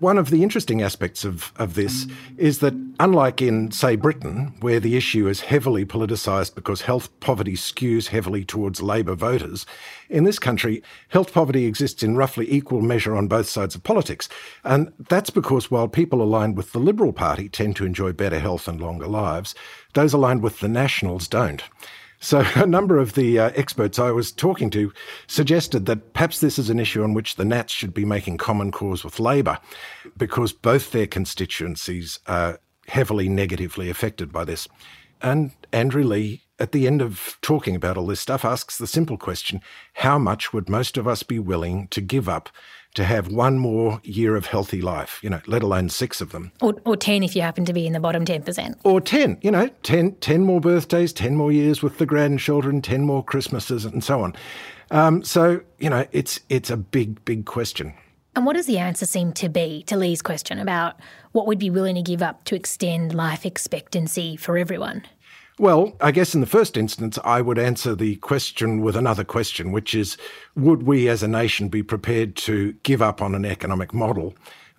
One 0.00 0.18
of 0.18 0.30
the 0.30 0.42
interesting 0.42 0.82
aspects 0.82 1.24
of, 1.24 1.52
of 1.56 1.74
this 1.74 2.06
is 2.36 2.58
that, 2.58 2.74
unlike 2.98 3.40
in, 3.40 3.70
say, 3.70 3.94
Britain, 3.94 4.52
where 4.60 4.80
the 4.80 4.96
issue 4.96 5.28
is 5.28 5.40
heavily 5.40 5.84
politicised 5.86 6.56
because 6.56 6.82
health 6.82 7.08
poverty 7.20 7.54
skews 7.54 8.08
heavily 8.08 8.44
towards 8.44 8.82
Labor 8.82 9.14
voters, 9.14 9.64
in 10.10 10.24
this 10.24 10.40
country, 10.40 10.82
health 11.08 11.32
poverty 11.32 11.64
exists 11.64 12.02
in 12.02 12.16
roughly 12.16 12.52
equal 12.52 12.82
measure 12.82 13.14
on 13.14 13.28
both 13.28 13.48
sides 13.48 13.76
of 13.76 13.84
politics. 13.84 14.28
And 14.64 14.92
that's 15.08 15.30
because 15.30 15.70
while 15.70 15.88
people 15.88 16.22
aligned 16.22 16.56
with 16.56 16.72
the 16.72 16.80
Liberal 16.80 17.12
Party 17.12 17.48
tend 17.48 17.76
to 17.76 17.86
enjoy 17.86 18.12
better 18.12 18.40
health 18.40 18.66
and 18.66 18.80
longer 18.80 19.06
lives, 19.06 19.54
those 19.94 20.12
aligned 20.12 20.42
with 20.42 20.58
the 20.58 20.68
Nationals 20.68 21.28
don't. 21.28 21.62
So, 22.20 22.44
a 22.54 22.66
number 22.66 22.98
of 22.98 23.14
the 23.14 23.38
uh, 23.38 23.50
experts 23.54 23.98
I 23.98 24.10
was 24.10 24.32
talking 24.32 24.70
to 24.70 24.92
suggested 25.26 25.86
that 25.86 26.12
perhaps 26.12 26.40
this 26.40 26.58
is 26.58 26.70
an 26.70 26.78
issue 26.78 27.02
on 27.02 27.14
which 27.14 27.36
the 27.36 27.44
Nats 27.44 27.72
should 27.72 27.94
be 27.94 28.04
making 28.04 28.38
common 28.38 28.72
cause 28.72 29.04
with 29.04 29.20
Labor, 29.20 29.58
because 30.16 30.52
both 30.52 30.92
their 30.92 31.06
constituencies 31.06 32.18
are 32.26 32.60
heavily 32.88 33.28
negatively 33.28 33.88
affected 33.88 34.32
by 34.32 34.44
this. 34.44 34.68
And 35.22 35.52
Andrew 35.72 36.04
Leigh, 36.04 36.42
at 36.58 36.72
the 36.72 36.86
end 36.86 37.00
of 37.00 37.38
talking 37.40 37.74
about 37.74 37.96
all 37.96 38.06
this 38.06 38.20
stuff, 38.20 38.44
asks 38.44 38.76
the 38.76 38.86
simple 38.86 39.16
question 39.16 39.60
how 39.94 40.18
much 40.18 40.52
would 40.52 40.68
most 40.68 40.96
of 40.96 41.08
us 41.08 41.22
be 41.22 41.38
willing 41.38 41.88
to 41.88 42.00
give 42.00 42.28
up 42.28 42.50
to 42.94 43.04
have 43.04 43.28
one 43.28 43.58
more 43.58 44.00
year 44.04 44.36
of 44.36 44.46
healthy 44.46 44.80
life, 44.80 45.18
you 45.22 45.28
know, 45.28 45.40
let 45.46 45.62
alone 45.62 45.88
six 45.88 46.20
of 46.20 46.30
them. 46.30 46.52
Or, 46.60 46.74
or 46.84 46.96
10 46.96 47.22
if 47.22 47.34
you 47.34 47.42
happen 47.42 47.64
to 47.64 47.72
be 47.72 47.86
in 47.86 47.92
the 47.92 48.00
bottom 48.00 48.24
10%. 48.24 48.76
Or 48.84 49.00
10, 49.00 49.38
you 49.42 49.50
know, 49.50 49.68
10, 49.82 50.12
10 50.16 50.44
more 50.44 50.60
birthdays, 50.60 51.12
10 51.12 51.36
more 51.36 51.52
years 51.52 51.82
with 51.82 51.98
the 51.98 52.06
grandchildren, 52.06 52.80
10 52.80 53.02
more 53.02 53.24
Christmases, 53.24 53.84
and 53.84 54.02
so 54.02 54.22
on. 54.22 54.34
Um, 54.90 55.24
so, 55.24 55.60
you 55.78 55.90
know, 55.90 56.06
it's, 56.12 56.40
it's 56.48 56.70
a 56.70 56.76
big, 56.76 57.24
big 57.24 57.46
question. 57.46 57.94
And 58.36 58.46
what 58.46 58.56
does 58.56 58.66
the 58.66 58.78
answer 58.78 59.06
seem 59.06 59.32
to 59.34 59.48
be 59.48 59.84
to 59.86 59.96
Leigh's 59.96 60.22
question 60.22 60.58
about 60.58 60.98
what 61.32 61.46
we'd 61.46 61.58
be 61.58 61.70
willing 61.70 61.94
to 61.94 62.02
give 62.02 62.22
up 62.22 62.44
to 62.44 62.56
extend 62.56 63.14
life 63.14 63.46
expectancy 63.46 64.36
for 64.36 64.58
everyone? 64.58 65.04
Well, 65.56 65.96
I 66.00 66.10
guess 66.10 66.34
in 66.34 66.40
the 66.40 66.48
first 66.48 66.76
instance, 66.76 67.16
I 67.22 67.40
would 67.40 67.60
answer 67.60 67.94
the 67.94 68.16
question 68.16 68.80
with 68.80 68.96
another 68.96 69.22
question, 69.22 69.70
which 69.70 69.94
is 69.94 70.16
Would 70.56 70.82
we 70.82 71.08
as 71.08 71.22
a 71.22 71.28
nation 71.28 71.68
be 71.68 71.82
prepared 71.82 72.34
to 72.36 72.72
give 72.82 73.00
up 73.00 73.22
on 73.22 73.36
an 73.36 73.44
economic 73.44 73.94
model 73.94 74.34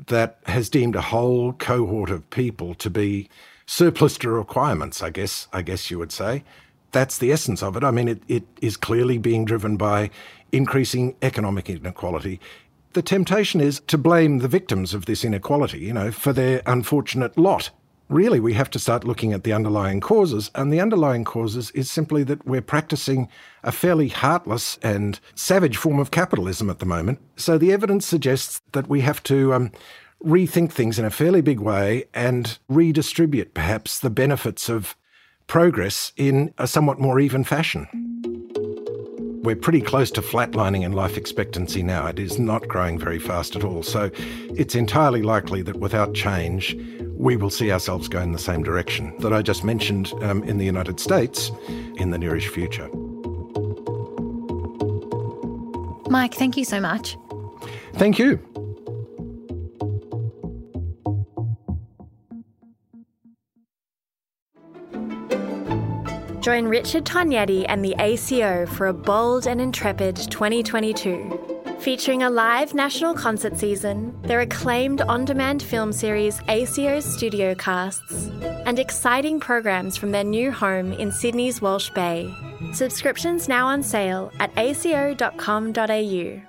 that 0.07 0.39
has 0.47 0.69
deemed 0.69 0.97
a 0.97 1.01
whole 1.01 1.53
cohort 1.53 2.09
of 2.09 2.29
people 2.29 2.73
to 2.75 2.89
be 2.89 3.29
surplus 3.65 4.17
to 4.17 4.29
requirements, 4.29 5.01
I 5.01 5.11
guess, 5.11 5.47
I 5.53 5.61
guess 5.61 5.89
you 5.89 5.97
would 5.97 6.11
say? 6.11 6.43
That's 6.91 7.19
the 7.19 7.31
essence 7.31 7.63
of 7.63 7.77
it. 7.77 7.83
I 7.85 7.91
mean, 7.91 8.09
it, 8.09 8.21
it 8.27 8.43
is 8.61 8.75
clearly 8.75 9.17
being 9.17 9.45
driven 9.45 9.77
by 9.77 10.09
increasing 10.51 11.15
economic 11.21 11.69
inequality. 11.69 12.41
The 12.91 13.01
temptation 13.01 13.61
is 13.61 13.79
to 13.87 13.97
blame 13.97 14.39
the 14.39 14.49
victims 14.49 14.93
of 14.93 15.05
this 15.05 15.23
inequality, 15.23 15.79
you 15.79 15.93
know, 15.93 16.11
for 16.11 16.33
their 16.33 16.61
unfortunate 16.65 17.37
lot 17.37 17.71
really 18.09 18.39
we 18.39 18.53
have 18.53 18.69
to 18.71 18.79
start 18.79 19.03
looking 19.03 19.33
at 19.33 19.43
the 19.43 19.53
underlying 19.53 19.99
causes. 19.99 20.51
And 20.55 20.71
the 20.71 20.79
underlying 20.79 21.23
causes 21.23 21.71
is 21.71 21.89
simply 21.89 22.23
that 22.23 22.45
we're 22.45 22.61
practicing 22.61 23.27
a 23.63 23.71
fairly 23.71 24.09
heartless 24.09 24.77
and 24.83 25.19
savage 25.33 25.77
form 25.77 25.99
of 25.99 26.11
capitalism 26.11 26.69
at 26.69 26.79
the 26.79 26.85
moment. 26.85 27.19
So 27.35 27.57
the 27.57 27.71
evidence 27.71 28.05
suggests 28.05 28.61
that 28.73 28.87
we 28.87 29.01
have 29.01 29.23
to 29.23 29.53
um, 29.53 29.71
rethink 30.23 30.71
things 30.71 30.99
in 30.99 31.05
a 31.05 31.11
fairly 31.11 31.41
big 31.41 31.59
way 31.59 32.05
and 32.13 32.57
redistribute 32.67 33.53
perhaps 33.53 33.99
the 33.99 34.09
benefits 34.09 34.69
of 34.69 34.95
progress 35.47 36.11
in 36.17 36.53
a 36.57 36.67
somewhat 36.67 36.99
more 36.99 37.19
even 37.19 37.43
fashion. 37.43 37.87
We're 39.43 39.55
pretty 39.55 39.81
close 39.81 40.09
to 40.11 40.21
flatlining 40.21 40.83
in 40.83 40.93
life 40.93 41.17
expectancy 41.17 41.83
now. 41.83 42.07
It 42.07 42.17
is 42.17 42.39
not 42.39 42.67
growing 42.67 42.97
very 42.97 43.19
fast 43.19 43.55
at 43.55 43.63
all. 43.63 43.83
So 43.83 44.09
it's 44.15 44.73
entirely 44.73 45.21
likely 45.21 45.61
that 45.61 45.75
without 45.75 46.15
change, 46.15 46.75
we 47.25 47.35
will 47.35 47.49
see 47.49 47.71
ourselves 47.71 48.07
go 48.07 48.21
in 48.21 48.33
the 48.33 48.39
same 48.39 48.61
direction 48.61 49.11
that 49.17 49.33
I 49.33 49.41
just 49.41 49.63
mentioned 49.63 50.13
um, 50.21 50.43
in 50.43 50.59
the 50.59 50.63
United 50.63 50.99
States 50.99 51.49
in 51.97 52.11
the 52.11 52.17
nearish 52.17 52.47
future. 52.49 52.87
Mike, 56.07 56.35
thank 56.35 56.55
you 56.55 56.63
so 56.63 56.79
much. 56.79 57.17
Thank 57.95 58.19
you. 58.19 58.37
Join 66.41 66.67
Richard 66.67 67.05
Tognetti 67.05 67.65
and 67.67 67.83
the 67.83 67.95
ACO 67.97 68.67
for 68.67 68.85
a 68.85 68.93
bold 68.93 69.47
and 69.47 69.59
intrepid 69.59 70.15
2022 70.15 71.54
Featuring 71.85 72.23
a 72.23 72.31
live 72.31 72.73
national 72.73 73.13
concert 73.13 73.59
season, 73.59 74.19
their 74.23 74.39
acclaimed 74.39 75.01
on 75.01 75.23
demand 75.23 75.61
film 75.61 75.93
series 75.93 76.39
ACO's 76.47 77.05
Studio 77.05 77.53
Casts, 77.53 78.25
and 78.65 78.79
exciting 78.79 79.39
programs 79.39 79.95
from 79.95 80.09
their 80.09 80.23
new 80.23 80.51
home 80.51 80.93
in 80.93 81.11
Sydney's 81.11 81.61
Walsh 81.61 81.91
Bay. 81.91 82.33
Subscriptions 82.73 83.47
now 83.47 83.67
on 83.67 83.83
sale 83.83 84.31
at 84.39 84.49
aco.com.au. 84.57 86.41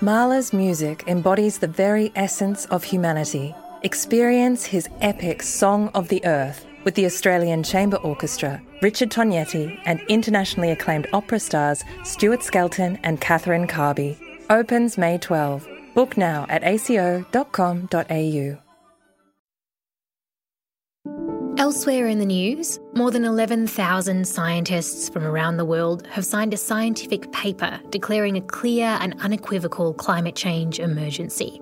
Mahler's 0.00 0.52
music 0.52 1.04
embodies 1.06 1.58
the 1.58 1.68
very 1.68 2.10
essence 2.16 2.64
of 2.64 2.82
humanity. 2.82 3.54
Experience 3.84 4.64
his 4.64 4.88
epic 5.00 5.44
Song 5.44 5.90
of 5.94 6.08
the 6.08 6.26
Earth 6.26 6.66
with 6.88 6.94
the 6.94 7.04
Australian 7.04 7.62
Chamber 7.62 7.98
Orchestra, 7.98 8.62
Richard 8.80 9.10
Tognetti, 9.10 9.78
and 9.84 10.00
internationally 10.08 10.70
acclaimed 10.70 11.06
opera 11.12 11.38
stars 11.38 11.84
Stuart 12.02 12.42
Skelton 12.42 12.98
and 13.02 13.20
Catherine 13.20 13.66
Carby. 13.66 14.16
Opens 14.48 14.96
May 14.96 15.18
12. 15.18 15.68
Book 15.94 16.16
now 16.16 16.46
at 16.48 16.64
aco.com.au. 16.64 18.56
Elsewhere 21.58 22.06
in 22.06 22.20
the 22.20 22.24
news, 22.24 22.80
more 22.94 23.10
than 23.10 23.24
11,000 23.24 24.26
scientists 24.26 25.10
from 25.10 25.24
around 25.24 25.58
the 25.58 25.66
world 25.66 26.06
have 26.06 26.24
signed 26.24 26.54
a 26.54 26.56
scientific 26.56 27.30
paper 27.32 27.78
declaring 27.90 28.38
a 28.38 28.40
clear 28.40 28.96
and 29.02 29.14
unequivocal 29.20 29.92
climate 29.92 30.36
change 30.36 30.80
emergency. 30.80 31.60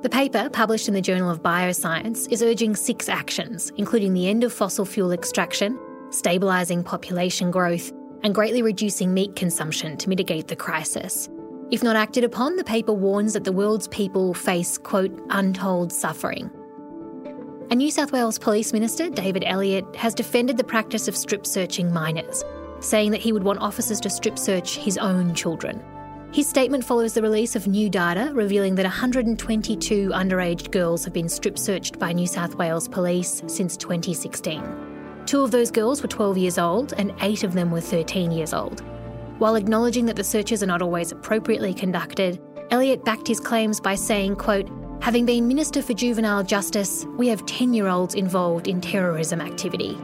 The 0.00 0.08
paper, 0.08 0.48
published 0.50 0.86
in 0.86 0.94
the 0.94 1.00
Journal 1.00 1.28
of 1.28 1.42
Bioscience, 1.42 2.30
is 2.30 2.40
urging 2.40 2.76
six 2.76 3.08
actions, 3.08 3.72
including 3.76 4.14
the 4.14 4.28
end 4.28 4.44
of 4.44 4.52
fossil 4.52 4.84
fuel 4.84 5.10
extraction, 5.10 5.76
stabilising 6.10 6.84
population 6.84 7.50
growth, 7.50 7.92
and 8.22 8.32
greatly 8.32 8.62
reducing 8.62 9.12
meat 9.12 9.34
consumption 9.34 9.96
to 9.96 10.08
mitigate 10.08 10.46
the 10.46 10.54
crisis. 10.54 11.28
If 11.72 11.82
not 11.82 11.96
acted 11.96 12.22
upon, 12.22 12.54
the 12.54 12.62
paper 12.62 12.92
warns 12.92 13.32
that 13.32 13.42
the 13.42 13.50
world's 13.50 13.88
people 13.88 14.34
face, 14.34 14.78
quote, 14.78 15.20
untold 15.30 15.92
suffering. 15.92 16.48
A 17.72 17.74
New 17.74 17.90
South 17.90 18.12
Wales 18.12 18.38
Police 18.38 18.72
Minister, 18.72 19.10
David 19.10 19.42
Elliott, 19.44 19.96
has 19.96 20.14
defended 20.14 20.58
the 20.58 20.64
practice 20.64 21.08
of 21.08 21.16
strip 21.16 21.44
searching 21.44 21.92
minors, 21.92 22.44
saying 22.78 23.10
that 23.10 23.20
he 23.20 23.32
would 23.32 23.42
want 23.42 23.58
officers 23.58 23.98
to 24.02 24.10
strip 24.10 24.38
search 24.38 24.76
his 24.76 24.96
own 24.96 25.34
children. 25.34 25.82
His 26.30 26.46
statement 26.46 26.84
follows 26.84 27.14
the 27.14 27.22
release 27.22 27.56
of 27.56 27.66
new 27.66 27.88
data 27.88 28.30
revealing 28.34 28.74
that 28.74 28.84
122 28.84 30.10
underage 30.10 30.70
girls 30.70 31.02
have 31.04 31.14
been 31.14 31.28
strip 31.28 31.58
searched 31.58 31.98
by 31.98 32.12
New 32.12 32.26
South 32.26 32.54
Wales 32.56 32.86
Police 32.86 33.42
since 33.46 33.78
2016. 33.78 35.22
Two 35.24 35.40
of 35.42 35.50
those 35.50 35.70
girls 35.70 36.02
were 36.02 36.08
12 36.08 36.36
years 36.36 36.58
old 36.58 36.92
and 36.98 37.14
eight 37.22 37.44
of 37.44 37.54
them 37.54 37.70
were 37.70 37.80
13 37.80 38.30
years 38.30 38.52
old. 38.52 38.82
While 39.38 39.54
acknowledging 39.54 40.04
that 40.06 40.16
the 40.16 40.24
searches 40.24 40.62
are 40.62 40.66
not 40.66 40.82
always 40.82 41.12
appropriately 41.12 41.72
conducted, 41.72 42.40
Elliott 42.70 43.06
backed 43.06 43.26
his 43.26 43.40
claims 43.40 43.80
by 43.80 43.94
saying, 43.94 44.36
quote, 44.36 44.68
Having 45.00 45.26
been 45.26 45.48
Minister 45.48 45.80
for 45.80 45.94
Juvenile 45.94 46.42
Justice, 46.42 47.06
we 47.16 47.28
have 47.28 47.46
10 47.46 47.72
year 47.72 47.88
olds 47.88 48.14
involved 48.14 48.68
in 48.68 48.82
terrorism 48.82 49.40
activity. 49.40 49.96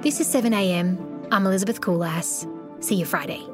This 0.00 0.20
is 0.20 0.28
7am. 0.32 1.28
I'm 1.30 1.46
Elizabeth 1.46 1.82
Koolass. 1.82 2.48
See 2.82 2.94
you 2.94 3.04
Friday. 3.04 3.53